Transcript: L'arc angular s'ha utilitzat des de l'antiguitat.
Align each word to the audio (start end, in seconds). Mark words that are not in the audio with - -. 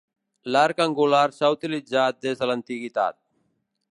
L'arc 0.53 0.79
angular 0.85 1.19
s'ha 1.35 1.51
utilitzat 1.57 2.19
des 2.27 2.41
de 2.41 2.51
l'antiguitat. 2.53 3.21